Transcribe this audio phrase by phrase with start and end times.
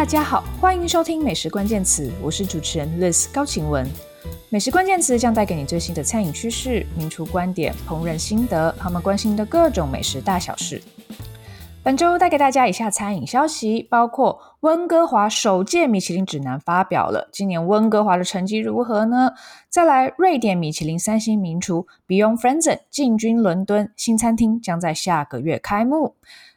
[0.00, 3.86] 大家好，欢迎收听美食关键词，我是主持人 Liz 高晴雯。
[4.48, 10.82] 美食关键词将带给你最新的餐饮趋势、名厨观点、烹饪心得，他们关心的各种美食大小事。
[11.82, 19.32] 本周带给大家以下餐饮消息，包括温哥华首届米其林指南发表了，今年温哥华的成绩如何呢？
[19.68, 26.14] 再来，瑞典米其林三星名厨 Beyond Franzen 进军伦敦，新餐厅将在下个月开幕。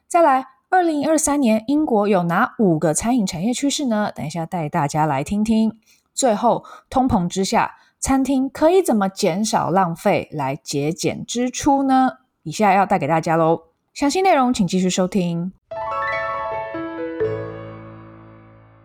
[0.08, 0.53] 再来。
[0.74, 4.12] 二零二三年，英国有哪五个餐饮产业趋势呢？
[4.16, 5.78] 等一下带大家来听听。
[6.16, 12.14] 最后，通膨之下，餐厅可以怎么减少浪费来节俭支出呢？
[12.42, 13.66] 以下要带给大家喽。
[13.94, 15.54] 详细内容请继续收听。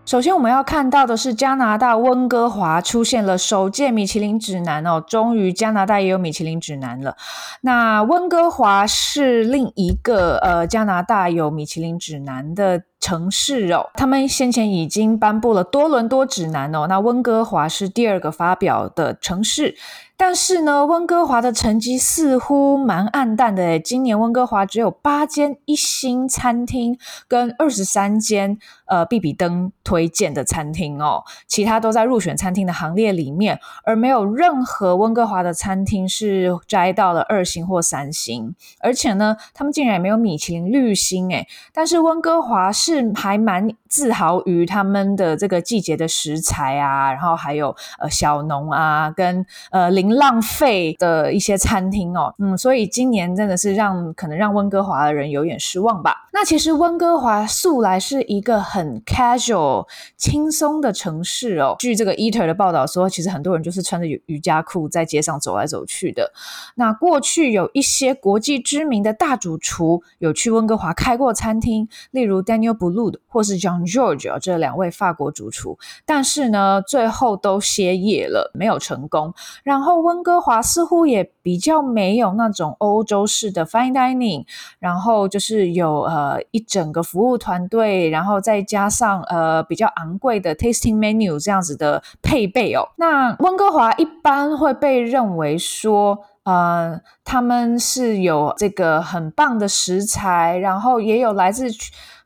[0.09, 7.15] 首先，我们要看到的是加拿大温哥华出现了首届米其林指南哦，终于加拿大也有米其林指南了。
[7.61, 19.75] 那温哥华是另一个呃加拿大有米其林指南的城市哦，他们先前已经颁布了多伦多指南哦，那温哥华是第二个发表的城市。
[20.21, 50.08] 但是呢，温哥华的成绩似乎蛮暗淡的诶，今年温哥华只有八间一星餐厅跟二十三间呃必比登推荐的餐厅哦，其他都在入选餐厅的行列里面，而没有任何温哥华的餐厅是摘到了二星或三星，而且呢，他们竟然也没有米其林绿星诶，但是温哥华是还蛮自豪于他们的这个季节的食材啊，然后还有呃小农啊跟呃零。
[50.15, 56.28] 浪费的一些餐厅哦，嗯，所以今年真的是让可能让温哥华的人有点失望吧。
[56.41, 61.75] 那其实温哥华素来是一个很 casual 轻松的城市哦。
[61.81, 66.33] 据这个 Eater 的报道说，其实很多人就是穿着瑜伽裤在街上走来走去的。
[66.77, 79.35] 那过去有一些国际知名的大主厨有去温哥华开过餐厅，例如 Daniel Boulud 或是 Jean Georges 这两位法国主厨，但是呢，最后都歇业了，没有成功。
[79.65, 84.45] 然后温哥华似乎也比较没有那种欧洲式的 fine dining，
[84.79, 92.89] 然后就是有呃一整个服务团队，然后再加上呃比较昂贵的 tasting menu 这样子的配备哦。
[92.97, 101.67] 那温哥华一般会被认为说，呃，他们是有这个很棒的食材，然后也有来自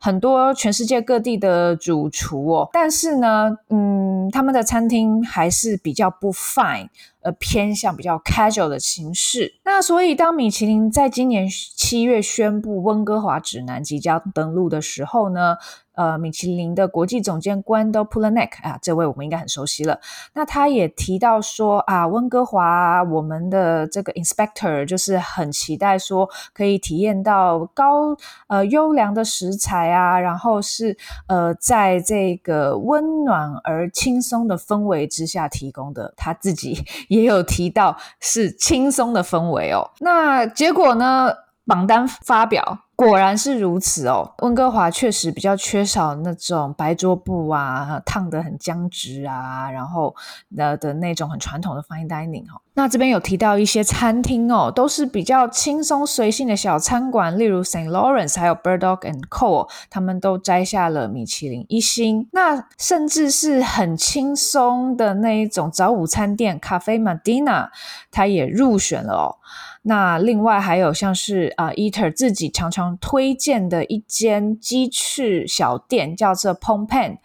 [0.00, 2.68] 很多全世界各地的主厨哦。
[2.72, 6.88] 但是呢，嗯，他们的餐厅还是比较不 fine。
[7.22, 9.54] 呃，偏向比较 casual 的形式。
[9.64, 15.56] 那所以，当米其林在今年七月宣布温哥华指南即将登陆的时候呢，
[15.94, 20.00] 呃，米其林的国际总监 Guido Polanek 啊，这位我们应该很熟悉了。
[20.34, 28.16] 那他也提到说啊，温哥华我们的这个 inspector 就是很期待说可以体验到高
[28.48, 36.82] 呃优良的食材啊，然后是呃在这个温暖而轻松的氛围之下提供的他自己。
[37.08, 41.32] 也有提到是轻松的氛围哦，那结果呢？
[41.64, 42.76] 榜单发表。
[43.06, 50.14] 果然是如此哦，温哥华确实比较缺少那种白桌布啊，烫得很僵直啊，然后
[50.56, 52.60] 的的那种很传统的 fine dining 哦。
[52.74, 62.28] 那这边有提到一些餐厅哦，都是比较轻松随性的小餐馆，例如 Saint Lawrence 还有 Bird Dog and Co，他们都摘下了米其林一星。
[62.32, 67.68] 那甚至是很轻松的那一种早午餐店 Cafe Medina，
[68.10, 69.36] 它也入选了哦。
[69.82, 77.18] 那另外还有像是啊、呃、Eater 自己常常推荐的一间鸡翅小店，叫做 Pompen。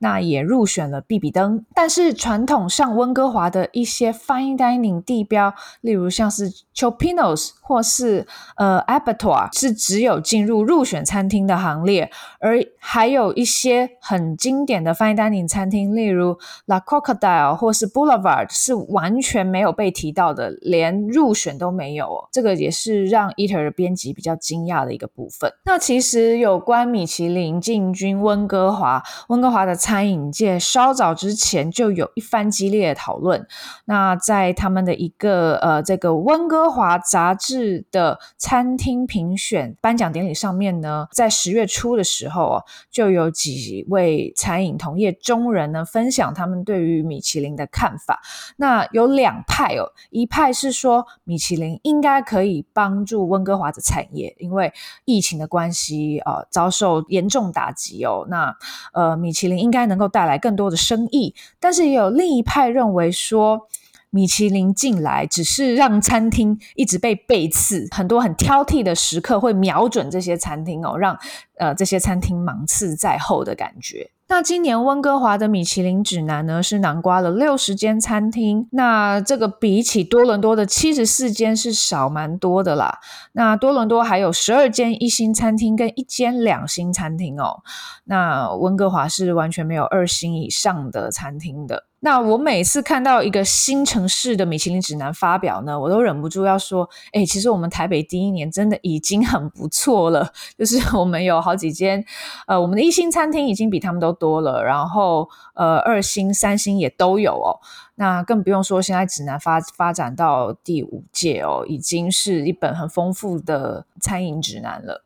[0.00, 22.28] 那也入选了必比登，但是传统上温哥华的一些 fine dining 地标，例如像是 Chopinos 或是呃 Abattoir，是只有进入入选餐厅的行列，而还有一些很经典的 fine dining 餐厅，例如 La Crocodile 或是 Boulevard，是完全没有被提到的，连入选都没有。
[22.32, 25.52] 这个也是让 Eater 的编辑比较惊讶的一个部分。
[25.64, 29.76] 那其实有关米其林进军温哥华，温哥华的。
[29.88, 33.46] 餐饮界稍早之前就有一番激烈的讨论。
[33.86, 37.57] 那在他们的一个呃这个温哥华杂志
[37.90, 48.22] 的餐厅评选颁奖典礼上面呢，在十月初的时候哦，就有几位餐饮同业中人呢分享他们对于米其林的看法。
[48.56, 54.72] 那有两派哦，一派是说米其林应该可以帮助温哥华的产业，因为
[55.04, 58.26] 疫情的关系呃遭受严重打击哦。
[58.30, 58.56] 那
[58.94, 59.58] 呃米其林。
[59.58, 63.68] 应该能够带来更多的生意，但是也有另一派认为说，
[64.10, 71.18] 米其林进来只是让餐厅一直被背刺，很多很挑剔的食客会瞄准这些餐厅哦，让
[71.58, 74.10] 呃这些餐厅芒刺在后的感觉。
[74.30, 82.98] 那今年温哥华的米其林指南呢，是囊括了六十间餐厅，那这个比起多伦多的七十四间是少蛮多的啦。
[83.32, 87.62] 那多伦多还有十二间一星餐厅跟一间两星餐厅哦，
[88.04, 91.87] 那温哥华是完全没有二星以上的餐厅的。
[92.00, 102.04] 那我每次看到一个新城市的米其林指南发表呢，我都忍不住要说，哎，其实我们台北第一年真的已经很不错了，就是 我们有好几间，
[102.46, 107.58] 呃，我们的一星餐厅已经比他们都多了，然后呃，二星、三星也都有哦。
[108.00, 115.02] 那更不用说，现在指南发发展到第五届哦，已经是一本很丰富的餐饮指南了。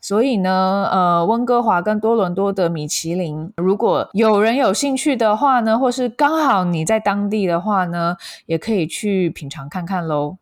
[0.00, 8.16] 所以呢，呃，温哥华跟多伦多的米其林，如果有人有兴趣的话呢，或是刚好你在当地的话呢，
[8.46, 10.36] 也可以去品尝看看喽。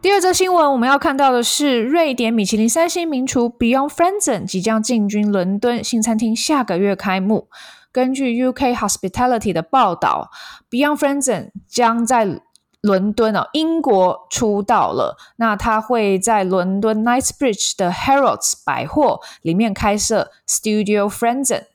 [0.00, 7.48] 第二则新闻，我们要看到的是瑞典米其林三星名厨 Beyond Franzen 即将进军伦敦新餐厅，下个月开幕。
[7.92, 10.30] 根据 UK Hospitality 的报道
[10.70, 12.40] ，Beyond f r e n z e n 将在
[12.80, 15.16] 伦敦哦，英国出道了。
[15.36, 21.66] 那他会在伦敦 Knightsbridge 的 Harrods 百货里面开设 Studio f r e n z e n。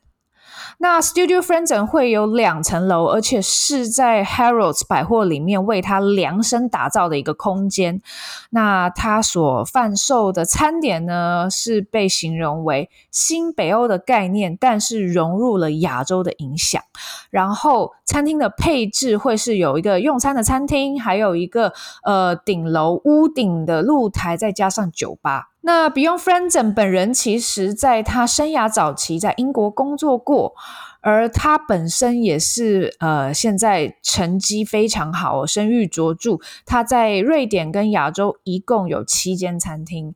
[0.78, 8.02] 那 Studio franden 会有两层楼，而且是在 Harrods 百货里面为他量身打造的一个空间。
[8.50, 16.82] 那他所贩售的餐点呢，是被形容为新北欧的概念，但是融入了亚洲的影响。
[17.30, 21.74] 然后餐厅的配置会是有一个用餐的餐厅，还有一个
[22.04, 25.50] 呃顶楼屋顶的露台，再加上酒吧。
[25.66, 30.54] 那 Beyond Franzen 本人其实在他生涯早期在英国工作过，
[31.02, 36.38] 而他本身也是呃现在成绩非常好，声誉卓著。
[36.68, 40.14] 他在瑞典跟亚洲一共有七间餐厅。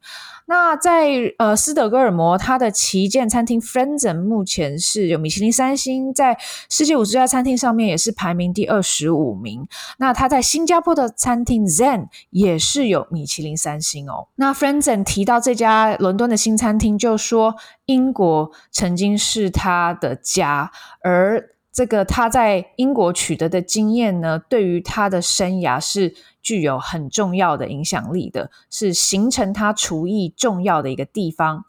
[0.50, 6.36] 那在呃斯德哥尔摩，它的旗舰餐厅 Franzen 目前是有米其林三星，在
[6.72, 9.68] 世界五十家餐厅上面也是排名第二十五名。
[10.00, 14.28] 那它在新加坡的餐厅 Zen 也是有米其林三星哦。
[14.38, 17.54] 那 Franzen 提到这家伦敦的新餐厅，就说
[17.86, 20.72] 英国曾经是他的家，
[21.04, 31.64] 而这个他在英国取得的经验呢，对于他的生涯是具有很重要的影响力的，是形成他厨艺重要的一个地方。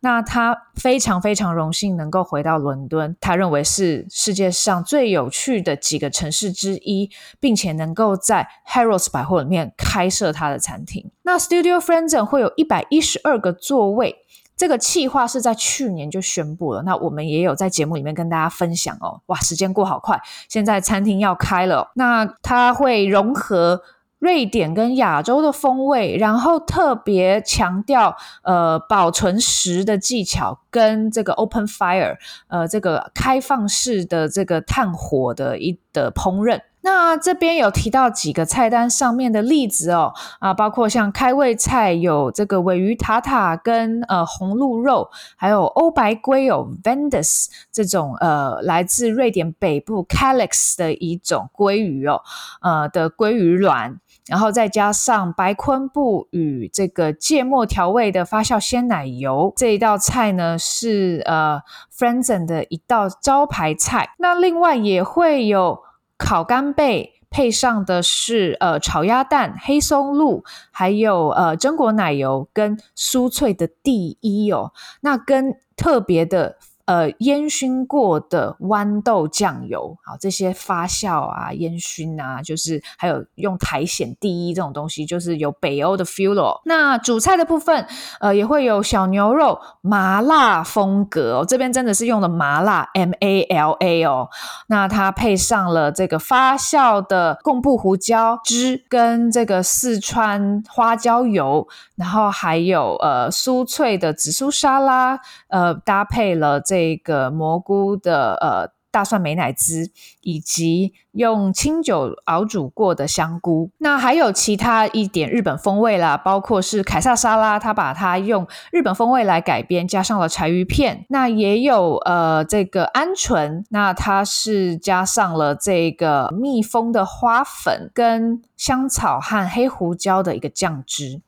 [0.00, 11.08] 那他非常非常荣幸能够回到伦敦，他认为是世界上最有趣的几个城市之一，并且能够在 Harrods 百货里面开设他的餐厅。
[11.22, 14.16] 那 Studio Franzen 会有一百一十二个座位，
[14.62, 16.82] 这个企划是在去年就宣布了。
[16.82, 19.20] 那我们也有在节目里面跟大家分享哦。
[19.26, 23.82] 哇，时间过好快，现在餐厅要开了，那它会融合。
[24.20, 32.16] 瑞典跟亚洲的风味，然后特别强调呃保存食的技巧，跟这个 open fire，
[32.46, 36.60] 呃这个开放式的这个炭火的一的烹饪。
[36.82, 52.20] 那这边有提到几个菜单上面的例子哦，啊包括像开胃菜有这个鮪鱼塔塔跟呃红鹿肉，还有欧白鲑有 Vendus 这种呃来自瑞典北部 Kalix 的一种鲑鱼哦，
[52.60, 54.00] 呃的鲑鱼卵。
[54.28, 61.60] 然后再加上白昆布与这个芥末调味的发酵鲜奶油，这一道菜呢是呃
[61.90, 64.10] f r e n z e n 的一道招牌菜。
[64.18, 65.82] 那另外也会有
[66.24, 74.72] 烤干贝，配上的是呃炒鸭蛋、黑松露，还有呃榛果奶油跟酥脆的第一哦。
[75.00, 76.56] 那跟特别的。
[76.92, 86.60] 呃，烟熏过的豌豆酱油，好，这些发酵啊、烟熏啊，就是还有用苔藓第一这种东西，就是有北欧的 feel 哦。
[86.66, 87.86] 那主菜的部分，
[88.20, 94.28] 呃，也会有小牛肉麻辣风格哦，这边真的是用的麻辣 M A L A 哦。
[94.66, 105.18] 那它配上了这个发酵的贡布胡椒汁跟这个四川花椒油，然后还有呃酥脆的紫苏沙拉，
[105.48, 106.60] 呃，搭配了。
[106.60, 131.22] 这个蘑菇的呃大蒜美乃滋，以及用清酒熬煮过的香菇，那还有其他一点日本风味啦，包括是凯撒沙拉，它把它用日本风味来改编，加上了柴鱼片，那也有呃这个鹌鹑，那它是加上了这个蜜蜂的花粉跟香草和黑胡椒的一个酱汁。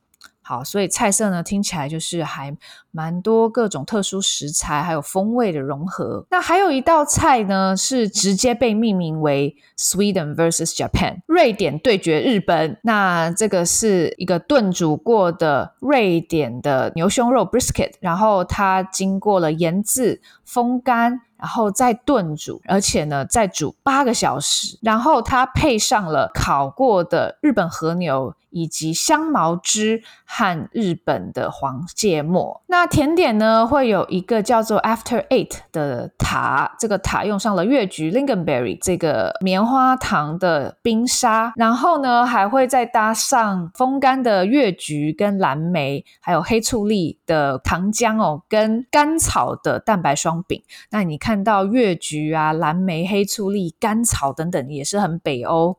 [0.47, 2.55] 好，所以菜色呢听起来就是还
[2.91, 6.23] 蛮多各种特殊食材还有风味的融合。
[6.29, 12.77] 那还有一道菜呢是直接被命名为 Sweden vs Japan，瑞典对决日本。
[12.83, 21.21] 那这个是一个炖煮过的瑞典的牛胸肉 brisket，然后它经过了腌制、风干。
[21.37, 28.33] 然后再炖煮，而且呢，再煮八个小时，然后它配上了烤过的日本和牛。
[28.55, 32.63] 以及香茅汁和日本的黄芥末。
[32.67, 50.63] 那甜点呢，会有一个叫做 After Eight 的塔，这个塔用上了越橘 Lingonberry 这个棉花糖的冰沙，然后呢，还会再搭上风干的越橘跟蓝莓，还有黑醋栗的糖浆哦，跟甘草的蛋白霜饼。
[50.91, 55.77] 那你看到越橘啊、蓝莓、黑醋栗、甘草等等，也是很北欧。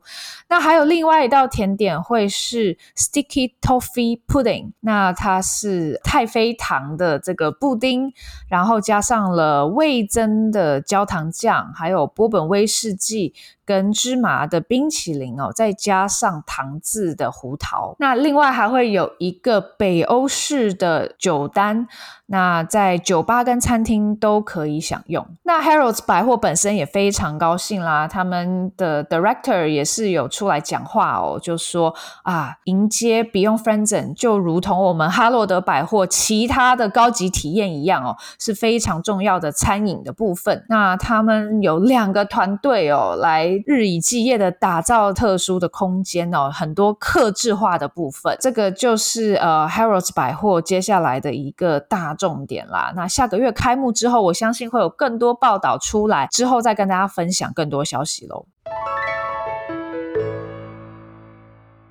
[0.51, 2.66] 那还有另外一道甜点会是。
[2.97, 8.13] Sticky Toffee Pudding，那它是太妃糖的这个布丁，
[8.49, 13.35] 然后加上了味增的焦糖酱，还有波本威士忌。
[13.67, 17.97] 跟芝麻的冰淇淋哦，再加上糖渍的胡桃。
[17.99, 21.89] 那另外还会有一个北欧式的酒单，
[22.27, 25.27] 那在酒吧跟餐厅都可以享用。
[25.43, 31.93] 那 Harrods 百货本身也非常高兴啦，他们的 Director 也是有出来讲话哦，就说
[32.23, 40.65] 啊，迎接 Beyond Frozen 就如同我们哈洛德百货其他的高级体验一样哦，是非常重要的餐饮的部分。
[40.69, 43.56] 那他们有两个团队哦来。
[43.67, 52.93] 日以继夜的打造特殊的空间哦，很多客制化的部分，这个就是呃 Harrods 百货接下来的一个大重点啦。
[52.97, 58.47] 那下个月开幕之后，我相信会有更多报道出来，之后再跟大家分享更多消息喽。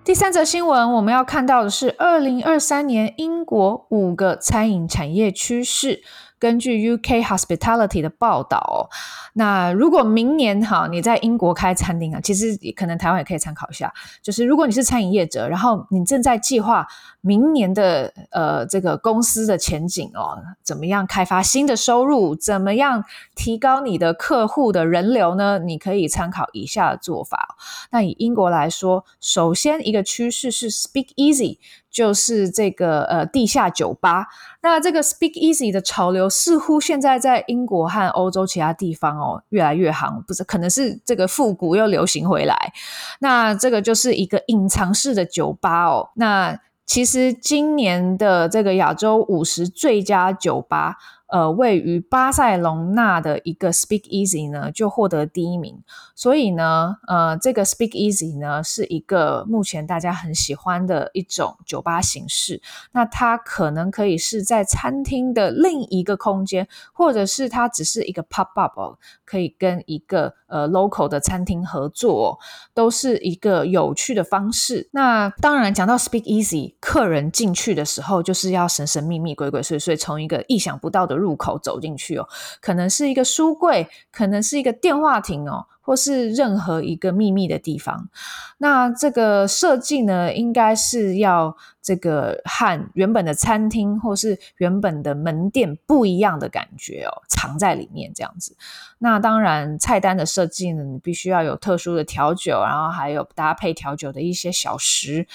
[0.04, 6.04] 第三则新闻，我们要看到的是二零二三年英国五个餐饮产业趋势。
[6.38, 8.90] 根据 UK Hospitality 的报道，
[9.34, 13.94] 那如果明年哈你在英国开餐厅啊，其实可能台湾也可以参考一下。
[14.22, 16.88] 就是如果你是餐饮业者，然后你正在计划
[17.22, 23.04] 明年的呃这个公司的前景哦，怎么样开发新的收入，怎么样
[23.36, 25.60] 提高你的客户的人流呢？
[25.60, 27.56] 你可以参考以下的做法。
[27.92, 31.58] 那以英国来说，首先一个趋势是 Speak Easy。
[31.96, 34.28] 就是这个呃地下酒吧，
[34.62, 42.74] 那这个 Speak Easy 的潮流似乎现在在英国和欧洲其他地方哦越来越行，不是可能是这个复古又流行回来。
[43.22, 46.10] 那这个就是一个隐藏式的酒吧哦。
[46.16, 50.98] 那其实今年的这个亚洲五十最佳酒吧。
[51.28, 55.84] 呃，位于巴塞隆纳的一个 Speak Easy 呢，就获得第一名。
[56.14, 62.62] 所以呢，呃，这个 Speak Easy 呢，是一个目前大家很喜欢的一种酒吧形式。
[62.92, 72.38] 那它可能可以是在餐厅的另一个空间，或者是它只是一个 pop up，可以跟一个呃 local 的餐厅合作哦，
[72.76, 74.88] 都是一个有趣的方式。
[74.92, 81.15] 那当然，讲到 Speak Easy，客人进去的时候就是要神神秘秘、鬼鬼祟祟，从一个意想不到的。
[81.16, 82.28] 入口走进去哦，
[82.62, 88.10] 可能是一个书柜，可能是一个电话亭哦，或是任何一个秘密的地方。
[88.58, 98.56] 那这个设计呢，应该是要这个和原本的餐厅或是原本的门店不一样的感觉哦，藏在里面这样子。
[98.98, 105.28] 那当然，菜单的设计呢，你必须要有特殊的调酒，然后还有搭配调酒的一些小食。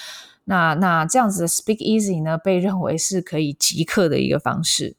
[0.45, 4.97] 那那这样子的 Speak Easy 呢，被认为是可以即刻的一个方式。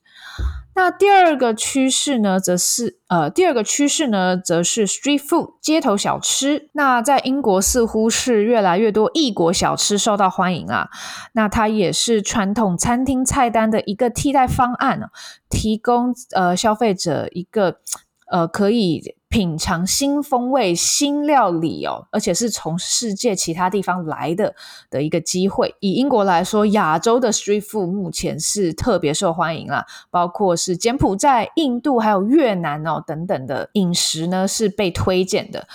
[0.82, 6.72] 那第二个趋势呢，则是呃，第二个趋势呢，则是 street food 街头小吃。
[6.74, 10.90] 那在英国似乎是越来越多异国小吃受到欢迎啊。
[11.34, 15.12] 那它也是传统餐厅菜单的一个替代方案，
[15.52, 17.78] 提供呃消费者一个
[18.32, 19.21] 呃可以。
[19.32, 24.54] 品尝新风味、新料理哦，而且是从世界其他地方来的
[24.90, 25.74] 的一个机会。
[25.80, 35.66] 以英国来说，亚洲的 street food 目前是特别受欢迎啦，包括是柬埔寨、印度还有越南哦等等的饮食呢是被推荐的。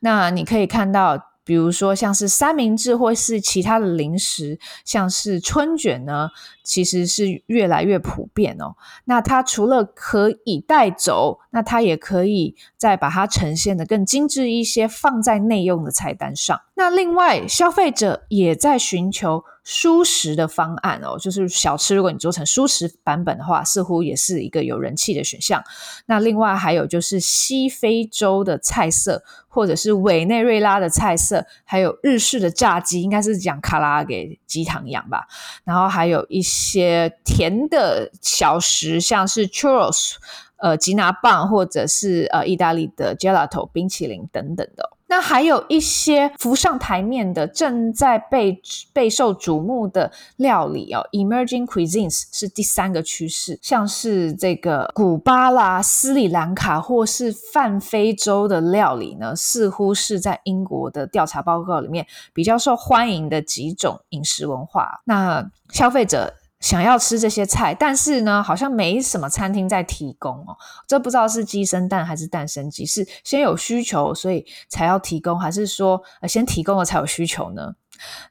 [0.00, 1.32] 那你可以看到。
[1.46, 6.28] 比如说，像是三明治或是其他的零食，像是春卷呢，
[6.64, 8.74] 其实是越来越普遍哦。
[9.04, 16.60] 那它除了可以带走，那它也可以再把它呈现的更精致一些，放在内用的菜单上。
[16.74, 25.60] 那另外，消费者也在寻求舒食的方案哦，就是小吃，如果你做成舒食版本的话，似乎也是一个有人气的选项。
[26.06, 35.26] 那另外还有就是西非洲的菜色，或者是委内瑞拉的菜色，还有日式的炸鸡，应该是讲卡拉给鸡汤一样吧。
[35.64, 40.12] 然后还有一些甜的小食，像是 churros。
[40.58, 48.60] 呃，吉拿棒或者是呃，意大利的 gelato 冰淇淋等等的，那还有一些浮上台面的、正在被
[48.92, 65.00] 备受瞩目的料理哦，emerging cuisines 是第三个趋势，像是这个古巴啦、斯里兰卡或是泛非洲的料理呢，似乎是在英国的调查报告里面比较受欢迎的几种饮食文化。
[65.04, 66.34] 那消费者。
[66.60, 70.56] 想要吃这些菜，但是呢，好像没什么餐厅在提供哦。
[70.86, 77.74] 这不知道是鸡生蛋还是蛋生鸡，是先有需求所以才要提供，还是说先提供了才有需求呢？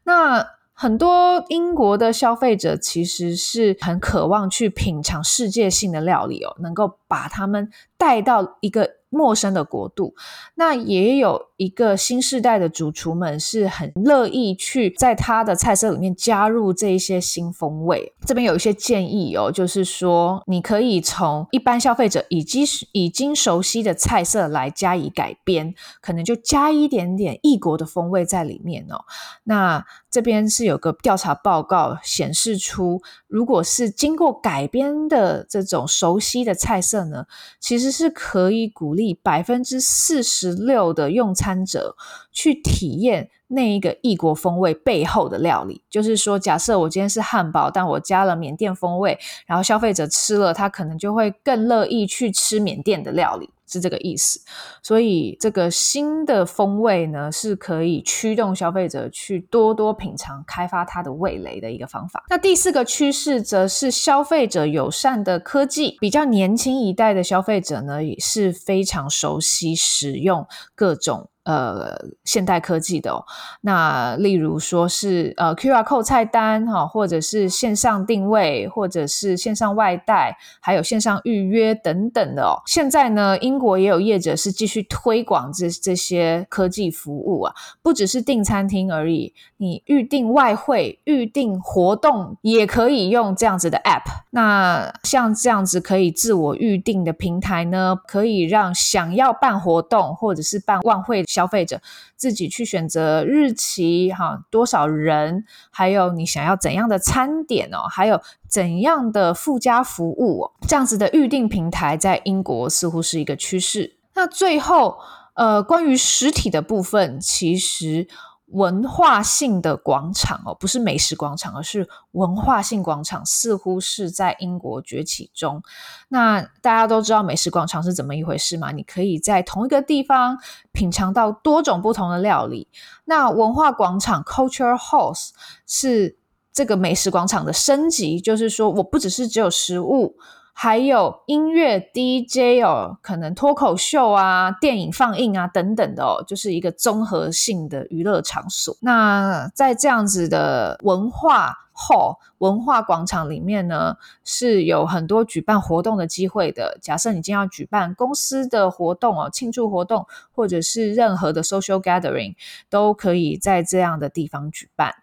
[0.04, 8.96] 那很多英国的消费者其实是很渴望去品尝世界性的料理哦，能够把他们带到一个。
[9.16, 10.14] 陌生的国度，
[10.56, 18.14] 那也有一个新世代的主厨们是很乐意去在他的菜色里面加入这一些新风味。
[18.26, 29.06] 这边有一些建议哦，就是说你可以从一般消费者已经已经熟悉的菜色来加以改编，可能就加一点点异国的风味在里面哦。
[29.44, 37.26] 那这边是有个调查报告显示出，如果是经过改编的这种熟悉的菜色呢，
[37.60, 39.14] 其实是可以鼓励。
[39.22, 41.98] 百分之四十六的用餐者
[42.32, 53.50] 去体验那一个异国风味背后的料理，就是说，假设我今天是汉堡，但我加了缅甸风味，然后消费者吃了，他可能就会更乐意去吃缅甸的料理。
[53.68, 54.40] 是这个意思，
[54.84, 62.24] 所以这个新的风味呢，是可以驱动消费者去多多品尝、开发它的味蕾的一个方法。
[62.30, 71.30] 那第四个趋势则是消费者友善的科技，比较年轻一代的消费者呢，也是非常熟悉使用各种。
[71.46, 73.24] 呃，现代科技的哦，
[73.62, 82.58] 那例如说是呃 QR code 菜单哈，或者是线上定位，或者是线上外带，还有线上预约等等的哦。
[82.66, 94.24] 现在呢，英国也有业者是继续推广这这些科技服务啊，不只是订餐厅而已，你预订外汇、预订活动也可以用这样子的 App。
[94.32, 101.24] 那像这样子可以自我预订的平台呢，可以让想要办活动或者是办晚会。
[101.36, 101.82] 消费者
[102.16, 113.98] 自己去选择日期，哈，多少人，还有你想要怎样的餐点哦，还有怎样的附加服务哦，这样子的预定平台在英国似乎是一个趋势。
[114.14, 114.98] 那最后，
[115.34, 118.08] 呃，关于实体的部分，其实。
[118.48, 125.64] 文化性的广场哦，不是美食广场，而是文化性广场，似乎是在英国崛起中。
[126.10, 128.72] 那大家都知道美食广场是怎么一回事吗？
[128.72, 130.38] 你可以在同一个地方
[130.72, 132.68] 品尝到多种不同的料理。
[133.06, 135.30] 那文化广场 （Culture House）
[135.66, 136.18] 是
[136.54, 140.18] 这个美食广场的升级，就是说我不只是只有食物。
[140.58, 148.76] 还有音乐 DJ 哦，可能脱口秀啊、电影放映啊等等的哦，就是一个综合性的娱乐场所。
[148.80, 156.78] 那在这样子的文化 hall 文化广场里面呢，是有很多举办活动的机会的。
[156.82, 162.34] 假设你今要举办公司的活动哦，庆祝活动，或者是任何的 social gathering，
[162.70, 164.96] 都可以在这样的地方举办。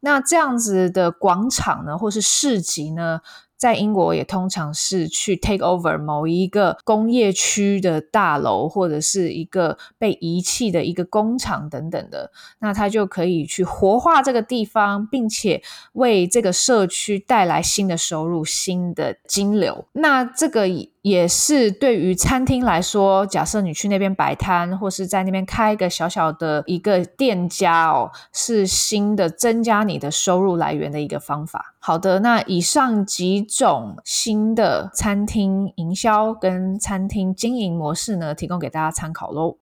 [0.00, 3.20] 那这样子的广场呢，或是市集呢，
[3.56, 19.84] 在英国也通常是去 take over 某一个工业区的大楼，或者是一个被遗弃的一个工厂等等的，那他就可以去活化这个地方，并且为这个社区带来新的收入、新的金流。
[19.92, 20.66] 那这个
[21.02, 31.74] 也是对于餐厅来说，假设你去那边摆摊，或是在那边开一个小小的一个店家哦，是新的增加你的收入来源的一个方法。
[31.78, 39.56] 好的，那以上几种新的餐厅营销跟餐厅经营模式呢，提供给大家参考喽。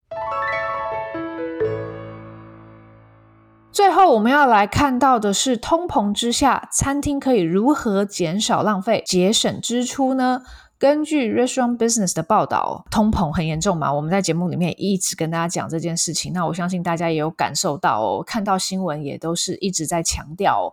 [3.71, 10.43] 最后，我们要来看到的是，通膨之下，餐厅可以如何减少浪费、节省支出呢？
[10.79, 16.33] 根据 Restaurant Business 的报道，通膨很严重嘛，我们在节目里面一直跟大家讲这件事情。
[16.33, 20.73] 那我相信大家也有感受到哦，看到新闻也都是一直在强调。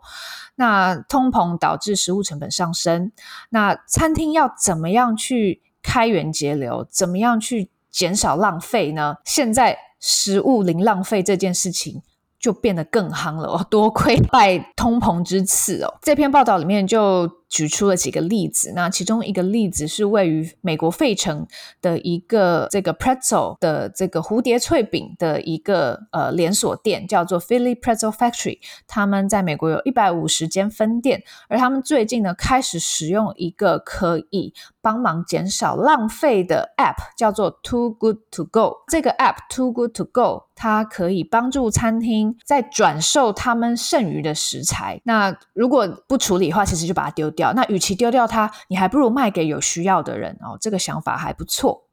[0.56, 3.12] 那通膨导致食物成本上升，
[3.50, 9.18] 那餐厅要怎么样去开源节流，怎么样去减少浪费呢？
[9.26, 12.04] 现在食物零浪费这件事情。
[12.38, 15.92] 就变得更夯了哦，多亏拜通膨之赐哦。
[16.04, 21.48] 这篇报道里面就举出了几个例子，那其中一个例子是位于美国费城
[21.82, 28.60] 的一个这个 pretzel 的这个蝴蝶脆饼的一个呃连锁店，叫做 Philly Pretzel Factory。
[28.88, 38.78] 他们在美国有一百五十间分店，而他们最近呢开始使用一个可以帮忙减少浪费的 App，叫做 Too Good To Go。
[38.88, 45.00] 这个 App Too Good To Go，它可以帮助餐厅在转售他们剩余的食材。
[45.04, 47.54] 那如果不处理的话，其实就把它丢掉。
[47.54, 50.58] 那与其丢掉它，你还不如卖给有需要的人哦。
[50.60, 51.84] 这个想法还不错，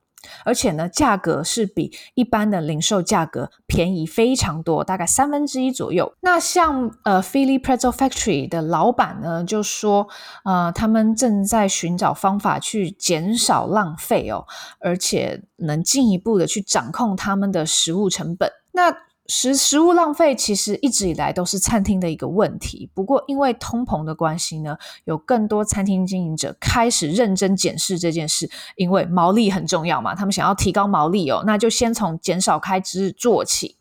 [0.44, 6.14] 而且呢，价格是比一般的零售价格便宜非常多，大概三分之一左右。
[6.20, 10.06] 那像呃，Philly Pretzel Factory 的老板呢，就说
[10.44, 14.46] 呃，他们正在寻找方法去减少浪费哦，
[14.80, 18.50] 而且能进一步的去掌控他们的食物成本。
[18.72, 18.94] 那
[19.26, 33.76] 食食物浪费其实一直以来都是餐厅的一个问题，不过因为通膨的关系呢，有更多餐厅经营者开始认真检视这件事，因为毛利很重要嘛，他们想要提高毛利哦，那就先从减少开支做起。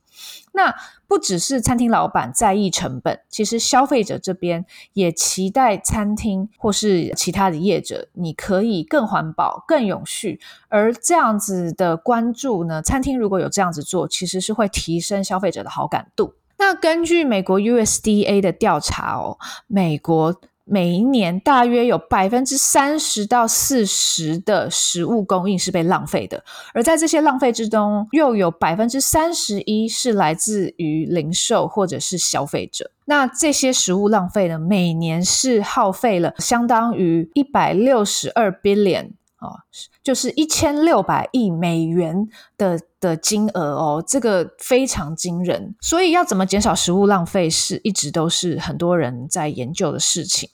[0.54, 0.76] 那
[1.12, 10.40] 不只是餐厅老板在意成本，其实消费者这边也期待餐厅或是其他的业者，你可以更环保、更永续。
[10.70, 16.34] 而这样子的关注呢，餐厅如果有这样子做，其实是会提升消费者的好感度。
[16.58, 20.40] 那根据美国 USDA 的调查哦，美国。
[20.64, 26.44] 每一年大约有百分之三十到四十的食物供应是被浪费的，
[26.74, 32.92] 而在这些浪费之中，又有百分之三十一是来自于零售或者是消费者。
[33.06, 39.10] 那这些食物浪费呢，每年是耗费了相当于一百六十二 billion
[39.42, 39.60] 哦，
[40.02, 42.28] 就是一千六百亿美元
[42.58, 45.76] 的的金额哦，这个非常惊人。
[45.82, 50.50] 所以要怎么减少食物浪费，是一直都是很多人在研究的事情。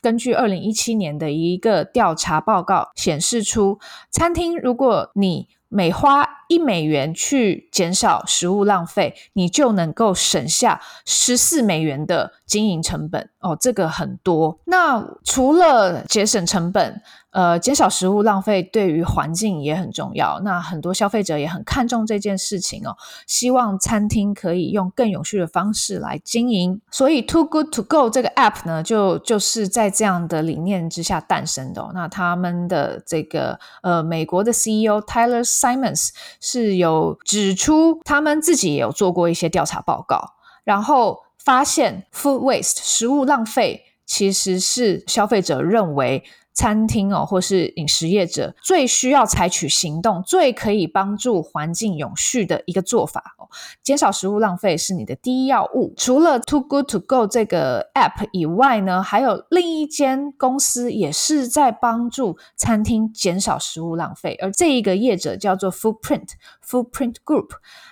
[0.00, 3.78] 根据二零一七年的一个调查报告显示出，
[4.10, 14.58] 餐厅如果你每花一美元去减少食物浪费，你就能够省下十四美元的经营成本哦，这个很多。
[14.64, 17.00] 那除了节省成本，
[17.32, 20.38] 呃，减少食物浪费对于环境也很重要。
[20.40, 22.94] 那很多消费者也很看重这件事情哦，
[23.26, 26.80] 希望餐厅可以用更永续的方式来经营。
[26.90, 31.90] 所以，Too Good To Go 这个 App 呢，就就是在这样的理念之下诞生的。
[31.94, 46.22] 那他们的这个呃，美国的 CEO Tyler Simons 是有指出，他们自己也有做过一些调查报告，然后发现 Food Waste 食物浪费其实是消费者认为。
[46.52, 53.48] 餐厅哦，或是饮食业者最需要采取行动，最可以帮助环境永续的一个做法哦。
[53.82, 55.92] 减少食物浪费是你的第一要务。
[55.96, 66.28] 除了 Too Good To Go 这个 App 以外呢，还有另一间公司也是在帮助餐厅减少食物浪费，而这一个业者叫做 Footprint
[66.66, 67.48] Footprint Group，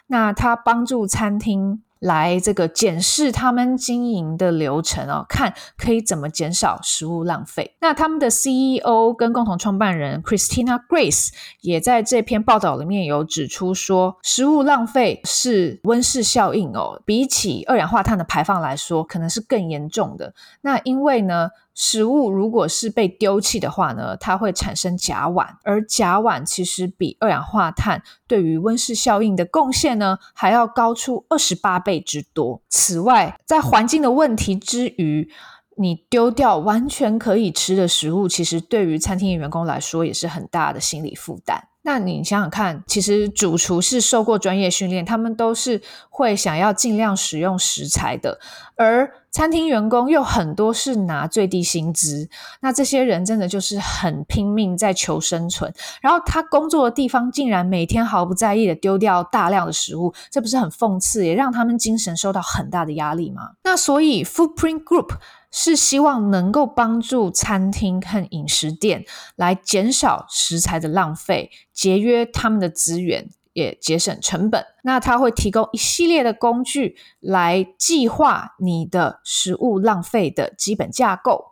[0.07, 1.83] 那它帮助餐厅。
[2.01, 7.77] 来这个检视他们经营的流程哦，看可以怎么减少食物浪费。
[7.81, 11.29] 那他们的 CEO 跟共同创办人 Christina Grace
[11.61, 20.35] 也在这篇报道里面有指出说，食物浪费是温室效应哦，比起二氧化碳的排放来说，可能是更严重的。
[20.63, 32.61] 那因为呢，食物如果是被丢弃的话呢，它会产生甲烷，而甲烷其实比二氧化碳对于温室效应的贡献呢，还要高出二十八倍之多。
[32.69, 35.31] 此外，在环境的问题之余，
[35.77, 41.69] 你丢掉完全可以吃的食物，其实对于餐厅的员工来说也是很大的心理负担。
[41.83, 45.81] 那你想想看，其实主厨是受过专业训练，他们都是
[46.11, 48.39] 会想要尽量使用食材的，
[48.77, 52.29] 而餐厅员工又很多是拿最低薪资，
[52.61, 63.51] 那这些人真的就是很拼命在求生存，然后他工作的地方竟然每天毫不在意的丢掉大量的食物，这不是很讽刺，也让他们精神受到很大的压力吗？
[63.65, 65.15] 那所以 Footprint Group。
[65.53, 74.65] 是希望能够帮助餐厅和饮食店来减少食材的浪费，节约他们的资源，也节省成本。
[74.83, 81.47] 那它会提供一系列的工具来计划你的食物浪费的基本架构。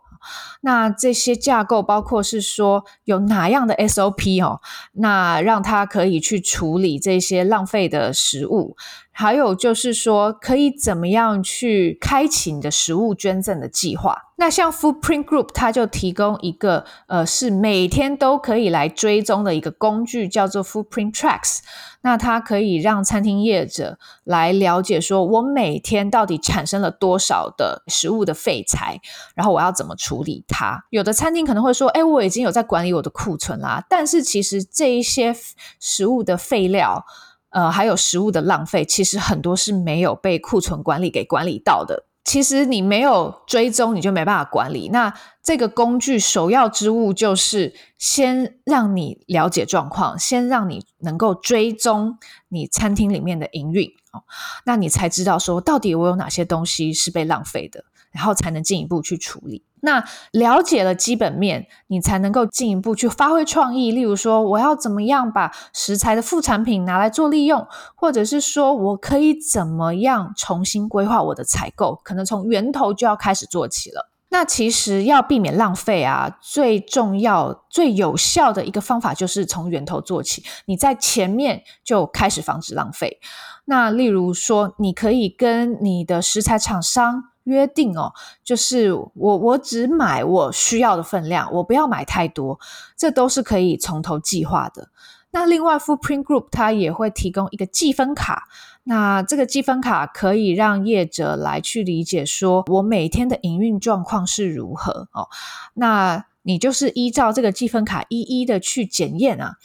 [0.59, 4.59] 那这些架构包括是说有哪样的 SOP 哦，
[4.91, 8.75] 那让它可以去处理这些浪费的食物。
[9.19, 14.15] 还有就是说，可以怎么样去开启你的食物捐赠的计划？
[14.37, 21.59] 那像 Foodprint Group，它就提供一个呃，是每天都可以来追踪的一个工具，叫做 Foodprint Tracks。
[21.99, 29.01] 那它可以让餐厅业者来了解，说我每天到底产生了多少的食物的废材，
[29.35, 30.85] 然后我要怎么处理它。
[30.91, 35.35] 有的餐厅可能会说，哎，我已经有在管理我的库存啦，但是其实这一些
[35.77, 37.05] 食物的废料。
[37.49, 42.05] 呃，还有食物的浪费，其实很多是没有被库存管理给管理到的。
[42.23, 44.89] 其实你没有追踪，你就没办法管理。
[44.89, 52.17] 那这个工具首要之务就是先让你了解状况，先让你能够追踪
[52.49, 54.23] 你餐厅里面的营运哦，
[54.65, 57.85] 那你才知道说到底我有哪些东西是被浪费的。
[58.11, 59.63] 然后才能进一步去处理。
[59.81, 63.91] 那了解了基本面，你才能够进一步去发挥创意。
[63.91, 67.65] 例如说，我要怎么样把食材的副产品拿来做利用，
[67.95, 74.09] 或者是说我可以怎么样重新规划我的采购，可能从源头就要开始做起了。
[74.31, 80.43] 那其实要避免浪费啊，最重要、最有效的一个方法就是从源头做起。
[80.65, 83.19] 你在前面就开始防止浪费。
[83.65, 87.23] 那例如说，你可以跟你的食材厂商。
[87.49, 92.59] 约定哦，就是我我只买我需要的分量，我不要买太多，
[92.95, 94.89] 这都是可以从头计划的。
[95.31, 98.47] 那另外，Foodprint Group 它也会提供一个积分卡，
[98.85, 105.27] 那这个积分卡可以让业者来去理解，说我每天的营运状况是如何哦。
[105.75, 109.57] 那你就是依照这个积分卡一一的去检验啊。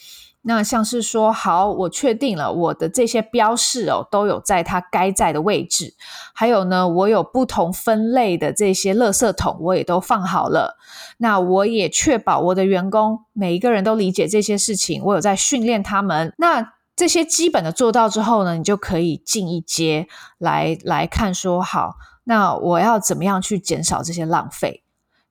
[0.47, 5.95] 那像是说，好，我确定了我的这些标示哦，都有在它该在的位置。
[6.35, 10.77] 还有呢，我有不同分类的这些垃圾桶，我也都放好了。
[11.19, 16.35] 那我也确保我的员工每一个人都理解这些事情，我有在训练他们。
[16.37, 24.83] 那这些基本的做到之后呢，你就可以进一阶来来看说，好，那我要怎么样去减少这些浪费？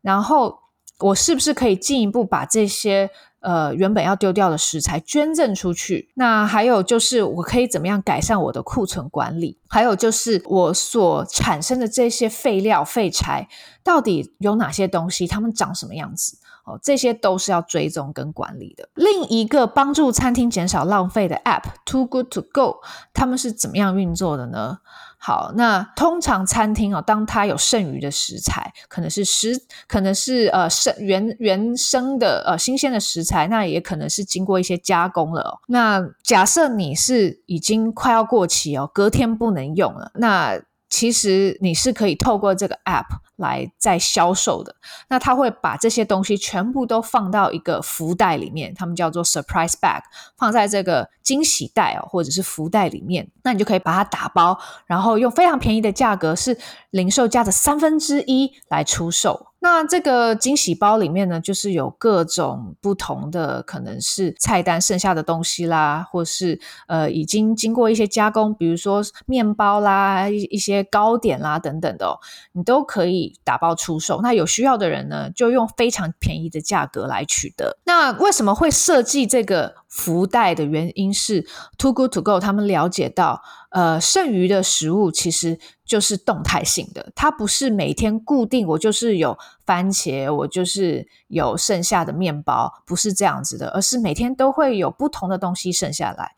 [0.02, 0.60] 然后
[1.00, 3.10] 我是不是可以进一步把这些
[3.44, 6.10] 呃，原本要丢掉的食材捐赠出去。
[6.16, 9.60] 那还有就是，我可以怎么样改善我的库存管理？
[9.68, 13.50] 还有就是，我所产生的这些废料废材，
[13.84, 15.28] 到底有哪些东西？
[15.28, 16.38] 它们长什么样子？
[16.66, 18.88] 哦，这些都是要追踪跟管理的。
[18.96, 22.78] 另一个帮助餐厅减少浪费的 App，Too Good To Go，
[23.14, 24.78] 他们是怎么样运作的呢？
[25.26, 29.58] 好，那通常餐厅哦，当它有剩余的食材，可能是食，
[29.88, 35.62] 可能是呃生原原生的呃新鲜的食材，那也可能是经过一些加工了。
[35.68, 43.06] 那假设你是已经快要过期哦，隔天不能用了，那其实你是可以透过这个 app
[43.44, 44.76] 来在销售的。
[45.10, 50.02] 那他会把这些东西全部都放到一个福袋里面，他们叫做 surprise bag，
[50.36, 53.30] 放在这个惊喜袋哦，或者是福袋里面。
[53.44, 56.58] 那你就可以把它打包，然后用非常便宜的价格，是
[56.90, 59.48] 零售价的三分之一来出售。
[59.60, 72.20] 那这个惊喜包里面呢，就是有各种不同的，可能是菜单剩下的东西啦，或是呃已经经过一些加工，比如说面包啦、一一些糕点啦等等的哦，
[72.52, 74.22] 你都可以打包出售。
[74.22, 77.78] 那有需要的人呢，就用非常便宜的价格来取得。
[77.86, 81.46] 那为什么会设计这个福袋的原因是
[81.78, 83.42] ，Too Good To Go 他们了解到。
[83.74, 88.68] 呃，剩余的食物其实就是动态性的，它不是每天固定。
[88.68, 96.36] 我就是有番茄，我就是有剩下的面包，不是这样子的，而是每天都会有不同的东西剩下来。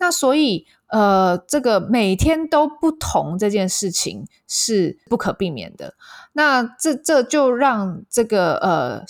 [0.00, 5.94] 那所以，呃，这个每天都不同这件事情是不可避免的。
[6.34, 9.04] 那这这就让这个呃。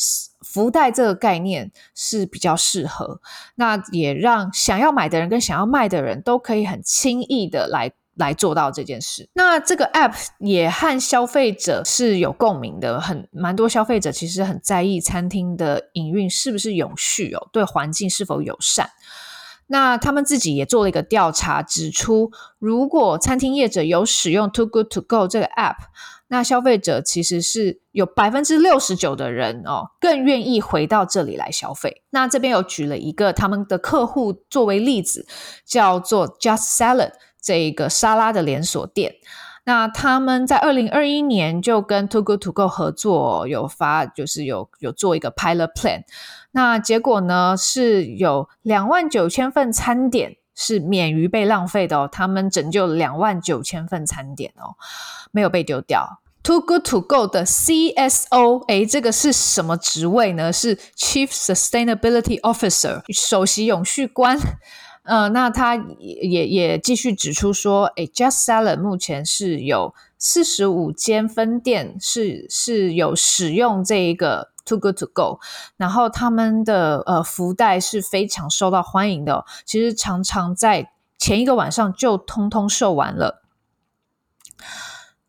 [0.44, 3.20] 福袋这个概念是比较适合，
[3.54, 9.30] 那也让想要买的人跟想要卖的人都可以很轻易的来来做到这件事。
[9.32, 18.90] 那这个 App 也和消费者是有共鸣的，很蛮多消费者其实很在意餐厅的营运是不是永续哦，对环境是否友善。
[19.72, 25.76] 那他们自己也做了一个调查，指出如果餐厅业者有使用 Too Good To Go 这个 App。
[26.28, 32.02] 那消费者其实是有百分之六十九的人哦，更愿意回到这里来消费。
[32.10, 35.26] 那这边有举了一个他们的客户作为例子，
[35.64, 39.16] 叫做 Just Salad 这一个沙拉的连锁店。
[39.64, 46.02] 那他们在二零二一年就跟 Too Good To Go 合作，有发就是有有做一个 Pilot Plan。
[46.52, 50.36] 那结果呢，是有两万九千份餐点。
[50.54, 54.76] 是免于被浪费的哦，他们拯救了两万九千份餐点哦，
[55.32, 56.20] 没有被丢掉。
[56.42, 60.52] Too Good To Go 的 CSO，诶，这个是什么职位呢？
[60.52, 64.38] 是 Chief Sustainability Officer，首席永续官。
[65.04, 75.40] 呃，那他也也也继续指出说，诶，Just Salad 目前是有四十五间分店是是有使用这一个 Too Good To Go，
[75.76, 83.42] 然后他们的呃福袋是非常受到欢迎的，其实常常在前一个晚上就通通售完了。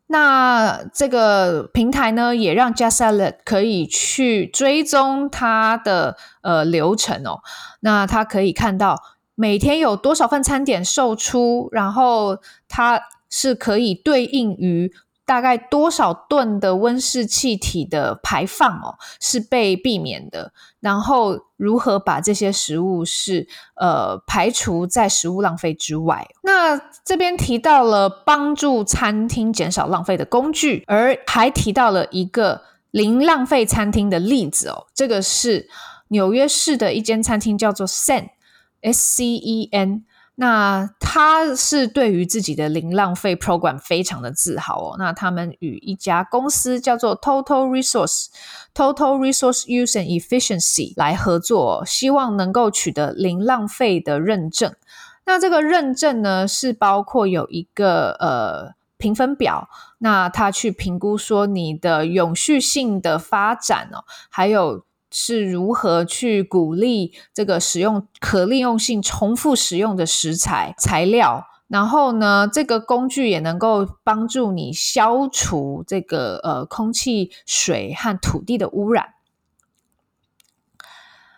[0.06, 7.40] 那这个平台呢，也让 Just Salad 可以去追踪它的呃流程哦。
[7.80, 9.02] 那它可以看到
[9.34, 14.92] 每天有多少份餐点售出，然后它是可以对应于。
[15.26, 20.52] 大概多少吨的温室气体的排放哦，是被避免的？
[20.80, 26.28] 然后如何把这些食物是呃排除在食物浪费之外？
[26.42, 34.86] 那这边提到了帮助餐厅减少浪费的工具，而还提到了一个零浪费餐厅的例子哦。
[34.94, 35.68] 这个是
[36.08, 38.44] 纽约市的一间餐厅，叫做 Scen，S-C-E-N。
[40.36, 44.96] 那他是对于自己的零浪费 program 非常的自豪哦。
[44.98, 48.26] 那他们与一家公司叫做 Total Resource
[48.74, 54.74] Total Resource Use and Efficiency 来合作，希望能够取得零浪费的认证。
[55.24, 59.68] 那这个认证呢，是包括有一个呃评分表，
[59.98, 64.84] 那他去评估说你的永续性的发展哦，还有。
[65.14, 71.46] 是如何去鼓励这个使用可利用性、重复使用的食材材料？
[71.68, 79.14] 然后呢，这个工具也能够帮助你消除这个呃空气、水和土地的污染。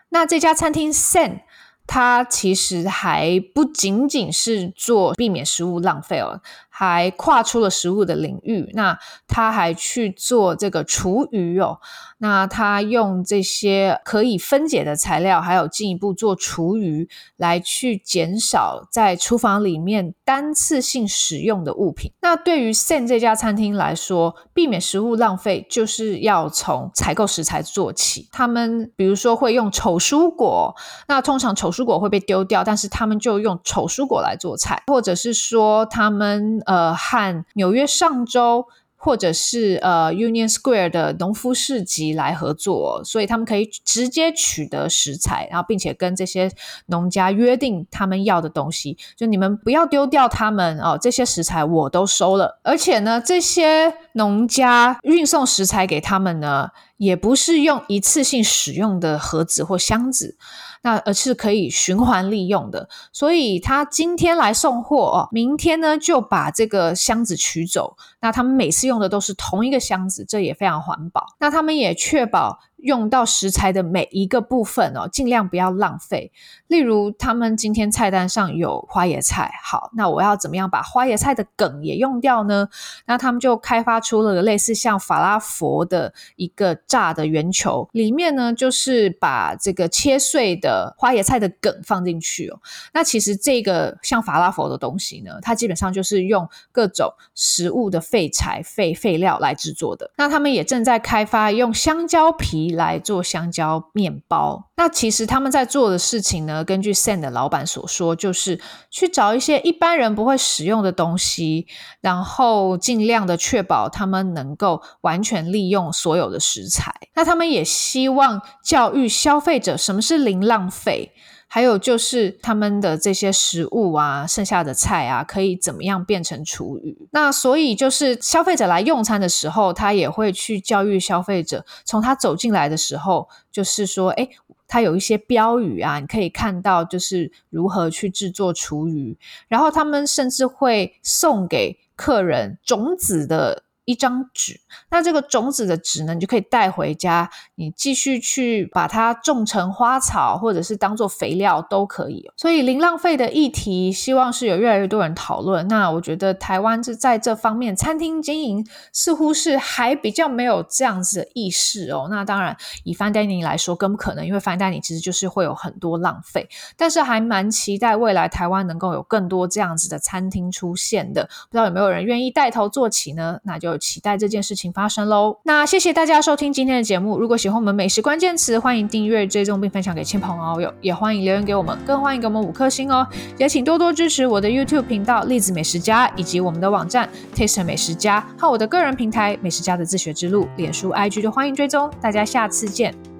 [0.08, 1.42] 那这家餐厅 Sen，。
[1.88, 6.40] 它其实还不仅仅是做避免食物浪费哦，
[6.76, 8.68] 还跨出了食物的领域。
[8.74, 11.78] 那他还去做这个厨余哦，
[12.18, 22.10] 那他用这些可以分解的材料，还有进一步做厨余，来去减少在厨房里面单次性使用的物品。
[22.20, 28.28] 那对于 Sen 这家餐厅来说，避免食物浪费就是要从采购食材做起。
[28.32, 30.74] 他们比如说会用丑蔬果，
[31.06, 31.70] 那通常丑。
[31.76, 38.66] 蔬果会被丢掉，但是他们就用丑蔬果来做菜，或者是说他们呃和纽约上州
[38.98, 46.50] 或者是呃 Union Square 的农夫市集来合作，所以他们可以直接取得食材，然后并且跟这些
[46.86, 60.36] 农家约定他们要的东西，就你们不要丢掉他们哦，这些食材我都收了，而且呢，这些农家运送食材给他们呢，也不是用一次性使用的盒子或箱子。
[60.86, 67.96] 那而是可以循环利用的，所以他今天来送货哦，明天呢就把这个箱子取走。
[68.20, 71.26] 那他们每次用的都是同一个箱子，这也非常环保。
[71.40, 72.60] 那他们也确保。
[72.86, 76.30] 用到食材的每一个部分哦，尽量不要浪费。
[76.68, 82.68] 例如，他们今天菜单上有花椰菜，好，那我要怎么样把花椰菜的梗也用掉呢？
[83.06, 92.60] 那他们就开发出了类似像法拉佛的一个炸的圆球，里面呢就是把这个切碎的花椰菜的梗放进去哦。
[92.94, 100.12] 那其实这个像法拉佛的东西呢，它基本上就是用各种食物的废材、废废料来制作的。
[100.16, 102.75] 那他们也正在开发用香蕉皮。
[102.76, 104.70] 来做香蕉面包。
[104.76, 108.60] 那其实他们在做的事情呢，根据 Scen 的老板所说，就是
[108.90, 111.66] 去找一些一般人不会使用的东西，
[112.00, 116.94] 然后尽量的确保他们能够完全利用所有的食材。
[117.14, 121.12] 那他们也希望教育消费者什么是零浪费。
[121.48, 127.08] 还有就是他们的这些食物啊，剩下的菜啊，可以怎么样变成厨余？
[127.12, 134.30] 那所以就是消费者来用餐的时候，他也会去教育消费者，从他走进来的时候，就是说，诶，
[134.66, 139.16] 他有一些标语啊，你可以看到就是如何去制作厨余。
[139.48, 143.62] 然后他们甚至会送给客人种子的。
[143.86, 152.28] 一张纸，那这个种子的纸呢，你就可以带回家，你继续去把它种成花草，或者是当做肥料都可以。
[152.36, 155.66] 所以零浪费的议题，希望是有越来越多人讨论。
[155.68, 162.08] 那我觉得台湾是在这方面，餐厅经营似乎是还比较没有这样子的意识哦。
[162.10, 166.48] 那当然，以 f i n dining 来说更不可能，因为 f i n dining 其实就是会有很多浪费。
[166.76, 171.22] 但是还蛮期待未来台湾能够有更多这样子的餐厅出现的。
[171.22, 173.38] 不知道有没有人愿意带头做起呢？
[173.44, 173.75] 那就。
[173.78, 175.38] 期待这件事情发生喽！
[175.44, 177.18] 那谢谢大家收听今天的节目。
[177.18, 183.06] 如果喜欢我们美食关键词，欢迎订阅、追踪并分享给亲朋好友，也欢迎留言给我们，更欢迎给我们五颗星哦！
[183.38, 191.90] 也请多多支持我的 YouTube 频道“栗子美食家”以及我们的网站 Taste 美食家和我的个人平台“美食家的自学之路”，脸书、IG 都欢迎追踪。
[192.00, 193.15] 大家下次见。